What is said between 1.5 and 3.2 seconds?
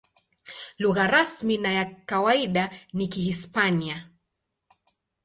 na ya kawaida ni